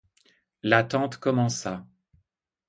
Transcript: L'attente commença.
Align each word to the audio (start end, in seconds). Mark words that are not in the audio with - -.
L'attente 0.63 1.17
commença. 1.17 1.85